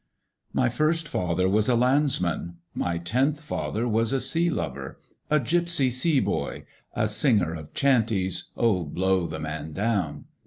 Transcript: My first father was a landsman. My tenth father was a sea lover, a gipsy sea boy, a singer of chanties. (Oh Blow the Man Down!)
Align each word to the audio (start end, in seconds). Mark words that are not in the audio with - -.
My 0.51 0.67
first 0.67 1.07
father 1.07 1.47
was 1.47 1.69
a 1.69 1.75
landsman. 1.75 2.57
My 2.73 2.97
tenth 2.97 3.39
father 3.39 3.87
was 3.87 4.11
a 4.11 4.19
sea 4.19 4.49
lover, 4.49 4.99
a 5.29 5.39
gipsy 5.39 5.91
sea 5.91 6.19
boy, 6.19 6.65
a 6.95 7.07
singer 7.07 7.53
of 7.53 7.75
chanties. 7.75 8.45
(Oh 8.57 8.83
Blow 8.83 9.27
the 9.27 9.37
Man 9.39 9.73
Down!) 9.73 10.25